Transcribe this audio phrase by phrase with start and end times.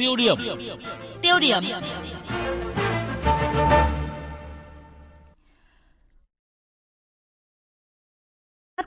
[0.00, 0.36] Tiêu điểm.
[1.22, 1.62] Tiêu điểm.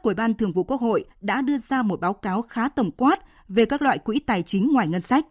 [0.02, 3.20] của Ban Thường vụ Quốc hội đã đưa ra một báo cáo khá tổng quát
[3.48, 5.26] về các loại quỹ tài chính ngoài ngân sách.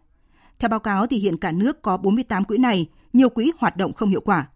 [0.59, 3.93] Theo báo cáo thì hiện cả nước có 48 quỹ này, nhiều quỹ hoạt động
[3.93, 4.47] không hiệu quả.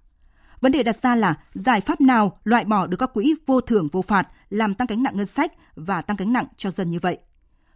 [0.61, 3.87] Vấn đề đặt ra là giải pháp nào loại bỏ được các quỹ vô thưởng
[3.91, 6.99] vô phạt làm tăng gánh nặng ngân sách và tăng gánh nặng cho dân như
[7.01, 7.17] vậy.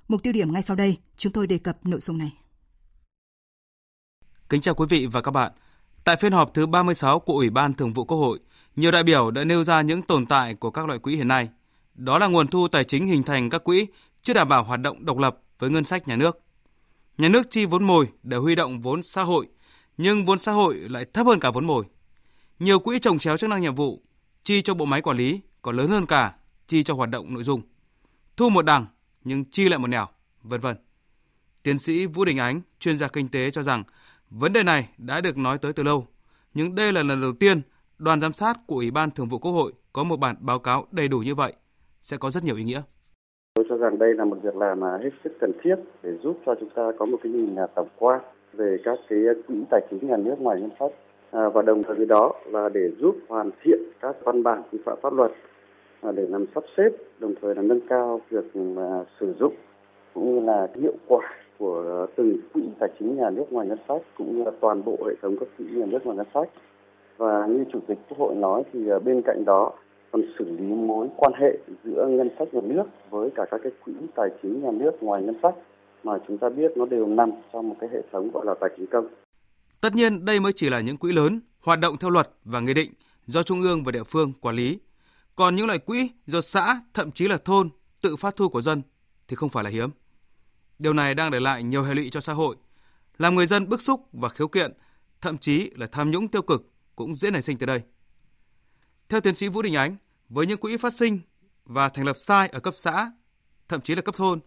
[0.08, 2.41] Mục tiêu điểm ngay sau đây, chúng tôi đề cập nội dung này.
[4.52, 5.52] Kính chào quý vị và các bạn.
[6.04, 8.40] Tại phiên họp thứ 36 của Ủy ban Thường vụ Quốc hội,
[8.76, 11.50] nhiều đại biểu đã nêu ra những tồn tại của các loại quỹ hiện nay.
[11.96, 13.88] Đó là nguồn thu tài chính hình thành các quỹ
[14.22, 16.40] chưa đảm bảo hoạt động độc lập với ngân sách nhà nước.
[17.18, 19.48] Nhà nước chi vốn mồi để huy động vốn xã hội,
[19.98, 21.84] nhưng vốn xã hội lại thấp hơn cả vốn mồi.
[22.60, 24.02] Nhiều quỹ trồng chéo chức năng nhiệm vụ,
[24.44, 26.34] chi cho bộ máy quản lý còn lớn hơn cả
[26.68, 27.62] chi cho hoạt động nội dung.
[28.38, 28.86] Thu một đằng
[29.24, 30.08] nhưng chi lại một nẻo,
[30.44, 30.78] vân vân.
[31.64, 33.84] Tiến sĩ Vũ Đình Ánh, chuyên gia kinh tế cho rằng
[34.40, 36.08] vấn đề này đã được nói tới từ lâu,
[36.54, 37.62] nhưng đây là lần đầu tiên
[37.98, 40.86] đoàn giám sát của Ủy ban Thường vụ Quốc hội có một bản báo cáo
[40.92, 41.54] đầy đủ như vậy,
[42.02, 42.82] sẽ có rất nhiều ý nghĩa.
[43.56, 46.56] Tôi cho rằng đây là một việc làm hết sức cần thiết để giúp cho
[46.60, 48.22] chúng ta có một cái nhìn tổng quan
[48.54, 50.92] về các cái quỹ tài chính nhà nước ngoài ngân sách
[51.32, 54.80] à, và đồng thời với đó là để giúp hoàn thiện các văn bản quy
[54.86, 55.32] phạm pháp luật
[56.02, 58.46] à, để làm sắp xếp đồng thời là nâng cao việc
[58.78, 59.54] à, sử dụng
[60.14, 63.78] cũng như là hiệu quả của ờ, từng quỹ tài chính nhà nước ngoài ngân
[63.88, 66.50] sách cũng như là toàn bộ hệ thống các quỹ nhà nước ngoài ngân sách
[67.18, 69.74] và như chủ tịch quốc hội nói thì ờ, bên cạnh đó
[70.12, 73.72] còn xử lý mối quan hệ giữa ngân sách nhà nước với cả các cái
[73.86, 75.56] quỹ tài chính nhà nước ngoài ngân sách
[76.04, 78.70] mà chúng ta biết nó đều nằm trong một cái hệ thống gọi là tài
[78.78, 79.08] chính công.
[79.82, 82.74] Tất nhiên đây mới chỉ là những quỹ lớn hoạt động theo luật và nghị
[82.74, 82.92] định
[83.26, 84.80] do trung ương và địa phương quản lý.
[85.36, 87.70] Còn những loại quỹ do xã, thậm chí là thôn
[88.02, 88.82] tự phát thu của dân
[89.28, 89.90] thì không phải là hiếm.
[90.82, 92.56] Điều này đang để lại nhiều hệ lụy cho xã hội,
[93.18, 94.74] làm người dân bức xúc và khiếu kiện,
[95.22, 97.82] thậm chí là tham nhũng tiêu cực cũng dễ nảy sinh từ đây.
[99.10, 99.98] Theo tiến sĩ Vũ Đình Ánh,
[100.30, 101.20] với những quỹ phát sinh
[101.66, 103.12] và thành lập sai ở cấp xã,
[103.70, 104.40] thậm chí là cấp thôn,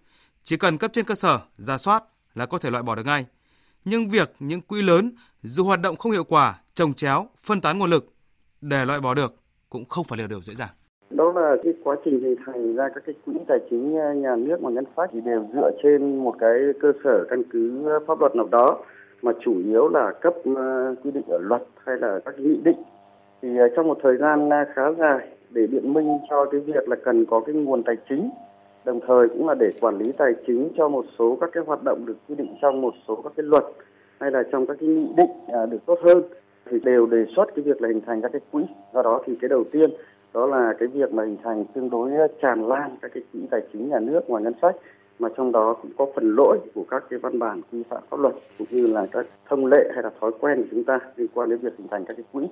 [0.43, 2.05] chỉ cần cấp trên cơ sở ra soát
[2.35, 3.27] là có thể loại bỏ được ngay.
[3.85, 7.79] Nhưng việc những quỹ lớn dù hoạt động không hiệu quả, trồng chéo, phân tán
[7.79, 8.15] nguồn lực
[8.61, 9.35] để loại bỏ được
[9.69, 10.71] cũng không phải là điều dễ dàng.
[11.11, 14.37] Đó là cái quá trình hình thành ra các cái quỹ tài chính ờ, nhà
[14.37, 18.21] nước và ngân sách thì đều dựa trên một cái cơ sở căn cứ pháp
[18.21, 18.79] luật nào đó,
[19.23, 22.83] mà chủ yếu là cấp ờ, quy định ở luật hay là các nghị định.
[23.43, 26.97] Thì ờ, trong một thời gian khá dài để biện minh cho cái việc là
[26.97, 28.31] cần có cái nguồn tài chính,
[28.85, 31.85] đồng thời cũng là để quản lý tài chính cho một số các cái hoạt
[31.85, 33.65] động được quy định trong một số các cái luật
[34.21, 35.31] hay là trong các cái nghị định
[35.71, 36.23] được tốt hơn,
[36.71, 38.63] thì đều đề xuất cái việc là hình thành các cái quỹ.
[38.95, 39.91] Do đó thì cái đầu tiên
[40.35, 43.41] đó là cái việc mà hình thành tương đối ờ, tràn lan các cái quỹ
[43.51, 44.75] tài chính nhà nước ngoài ngân sách
[45.19, 48.21] mà trong đó cũng có phần lỗi của các cái văn bản quy phạm pháp
[48.21, 51.29] luật cũng như là các thông lệ hay là thói quen của chúng ta liên
[51.35, 52.45] quan đến việc hình thành các cái quỹ.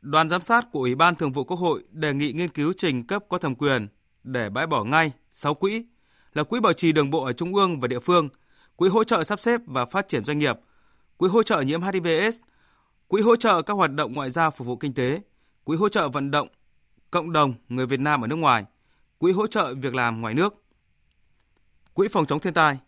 [0.00, 3.06] Đoàn giám sát của Ủy ban Thường vụ Quốc hội đề nghị nghiên cứu trình
[3.06, 3.88] cấp có thẩm quyền
[4.24, 5.84] để bãi bỏ ngay 6 quỹ
[6.34, 8.28] là Quỹ bảo trì đường bộ ở Trung ương và địa phương,
[8.76, 10.56] Quỹ hỗ trợ sắp xếp và phát triển doanh nghiệp,
[11.16, 12.40] Quỹ hỗ trợ nhiễm HIVS,
[13.08, 15.20] Quỹ hỗ trợ các hoạt động ngoại giao phục vụ kinh tế,
[15.64, 16.48] Quỹ hỗ trợ vận động
[17.10, 18.64] cộng đồng người Việt Nam ở nước ngoài,
[19.18, 20.54] Quỹ hỗ trợ việc làm ngoài nước,
[21.94, 22.78] Quỹ phòng chống thiên tai,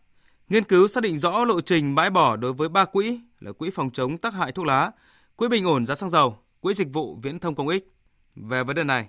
[0.48, 3.70] nghiên cứu xác định rõ lộ trình bãi bỏ đối với ba quỹ là Quỹ
[3.70, 4.90] phòng chống tác hại thuốc lá,
[5.36, 7.88] Quỹ bình ổn giá xăng dầu, Quỹ dịch vụ viễn thông công ích.
[8.36, 9.08] Về vấn đề này,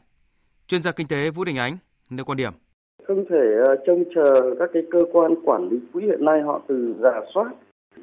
[0.67, 1.77] chuyên gia kinh tế Vũ Đình Ánh
[2.09, 2.53] nêu quan điểm.
[3.07, 6.61] Không thể ờ, trông chờ các cái cơ quan quản lý quỹ hiện nay họ
[6.67, 7.51] từ giả soát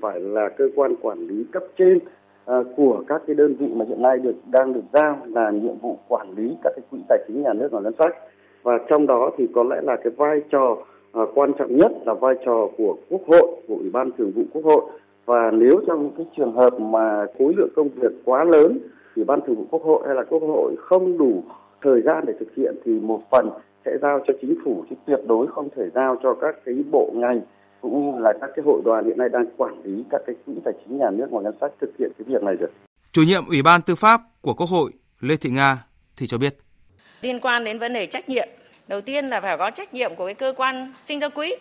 [0.01, 1.99] phải là cơ quan quản lý cấp trên
[2.47, 5.79] Ờ, của các cái đơn vị mà hiện nay được đang được giao là nhiệm
[5.79, 8.17] vụ quản lý các cái quỹ tài chính nhà nước và ngân sách.
[8.63, 10.77] Và trong đó thì có lẽ là cái vai trò
[11.23, 14.43] uh, quan trọng nhất là vai trò của quốc hội của ủy ban thường vụ
[14.53, 14.83] quốc hội.
[15.25, 18.79] Và nếu trong cái trường hợp mà khối lượng công việc quá lớn
[19.17, 21.43] ủy ban thường vụ quốc hội hay là quốc hội không đủ
[21.83, 23.51] thời gian để thực hiện thì một phần
[23.85, 27.11] sẽ giao cho chính phủ chứ tuyệt đối không thể giao cho các cái bộ
[27.15, 27.41] ngành
[27.91, 30.53] cũng như là các cái hội đoàn hiện nay đang quản lý các cái quỹ
[30.65, 32.71] tài chính nhà nước ngoài ngân sách thực hiện cái việc này được.
[33.13, 35.79] Chủ nhiệm Ủy ban Tư pháp của Quốc hội Lê Thị Nga
[36.17, 36.55] thì cho biết.
[37.21, 38.49] Liên quan đến vấn đề trách nhiệm,
[38.89, 41.55] đầu tiên là phải có trách nhiệm của cái cơ quan sinh ra quỹ.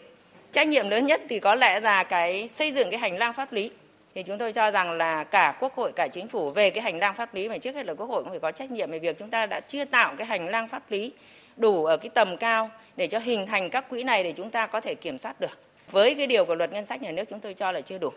[0.51, 3.53] Trách nhiệm lớn nhất thì có lẽ là cái xây dựng cái hành lang pháp
[3.53, 3.71] lý
[4.15, 6.99] thì chúng tôi cho rằng là cả quốc hội cả chính phủ về cái hành
[6.99, 8.99] lang pháp lý mà trước hết là quốc hội cũng phải có trách nhiệm về
[8.99, 11.13] việc chúng ta đã chưa tạo cái hành lang pháp lý
[11.57, 14.67] đủ ở cái tầm cao để cho hình thành các quỹ này để chúng ta
[14.67, 15.57] có thể kiểm soát được
[15.91, 18.09] với cái điều của luật ngân sách nhà nước chúng tôi cho là chưa đủ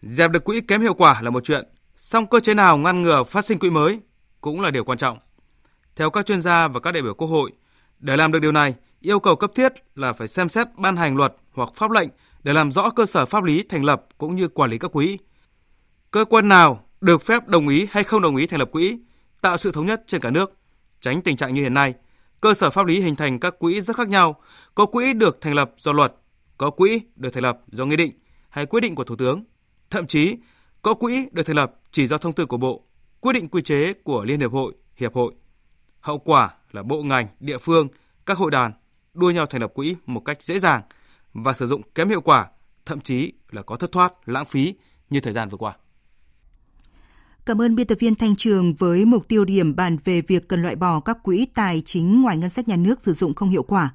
[0.00, 1.64] dẹp được quỹ kém hiệu quả là một chuyện
[1.96, 4.00] song cơ chế nào ngăn ngừa phát sinh quỹ mới
[4.40, 5.18] cũng là điều quan trọng
[5.96, 7.52] theo các chuyên gia và các đại biểu quốc hội
[7.98, 11.16] để làm được điều này yêu cầu cấp thiết là phải xem xét ban hành
[11.16, 12.08] luật hoặc pháp lệnh
[12.42, 15.18] để làm rõ cơ sở pháp lý thành lập cũng như quản lý các quỹ.
[16.10, 18.98] Cơ quan nào được phép đồng ý hay không đồng ý thành lập quỹ,
[19.40, 20.52] tạo sự thống nhất trên cả nước,
[21.00, 21.94] tránh tình trạng như hiện nay.
[22.40, 24.40] Cơ sở pháp lý hình thành các quỹ rất khác nhau,
[24.74, 26.14] có quỹ được thành lập do luật,
[26.58, 28.12] có quỹ được thành lập do nghị định
[28.48, 29.44] hay quyết định của Thủ tướng.
[29.90, 30.36] Thậm chí,
[30.82, 32.84] có quỹ được thành lập chỉ do thông tư của Bộ,
[33.20, 35.34] quyết định quy chế của Liên Hiệp Hội, Hiệp hội.
[36.00, 37.88] Hậu quả là bộ ngành, địa phương,
[38.26, 38.72] các hội đoàn
[39.14, 40.82] đua nhau thành lập quỹ một cách dễ dàng
[41.32, 42.46] và sử dụng kém hiệu quả,
[42.86, 44.74] thậm chí là có thất thoát, lãng phí
[45.10, 45.76] như thời gian vừa qua.
[47.46, 50.62] Cảm ơn biên tập viên Thanh Trường với mục tiêu điểm bàn về việc cần
[50.62, 53.62] loại bỏ các quỹ tài chính ngoài ngân sách nhà nước sử dụng không hiệu
[53.62, 53.94] quả.